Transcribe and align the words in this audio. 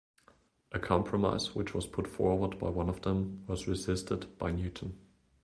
A 0.71 0.79
compromise 0.79 1.53
which 1.53 1.75
was 1.75 1.85
put 1.85 2.07
forward 2.07 2.57
by 2.57 2.69
one 2.71 2.89
of 2.89 3.03
them 3.03 3.45
was 3.45 3.67
resisted 3.67 4.35
by 4.39 4.51
Newton. 4.51 4.97